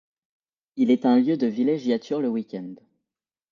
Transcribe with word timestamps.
Il 0.77 0.89
est 0.89 1.05
un 1.05 1.19
lieu 1.19 1.37
de 1.37 1.45
villégiature 1.45 2.21
le 2.21 2.27
week-end. 2.27 2.73